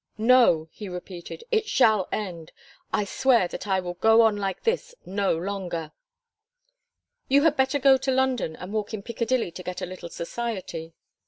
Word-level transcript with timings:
"No," 0.17 0.67
he 0.71 0.89
repeated, 0.89 1.43
"it 1.51 1.67
shall 1.69 2.09
end. 2.11 2.51
I 2.91 3.05
swear 3.05 3.47
that 3.49 3.67
I 3.67 3.79
will 3.79 3.93
go 3.93 4.23
on 4.23 4.35
like 4.35 4.63
this 4.63 4.95
no 5.05 5.37
longer." 5.37 5.91
"You 7.27 7.43
had 7.43 7.55
better 7.55 7.77
go 7.77 7.97
to 7.97 8.11
London 8.11 8.55
and 8.55 8.73
walk 8.73 8.95
in 8.95 9.03
Piccadilly 9.03 9.51
to 9.51 9.61
get 9.61 9.79
a 9.79 9.85
little 9.85 10.09
society." 10.09 10.95